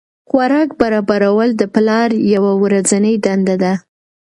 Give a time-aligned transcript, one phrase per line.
[0.29, 3.73] خوراک برابرول د پلار یوه ورځنۍ دنده ده.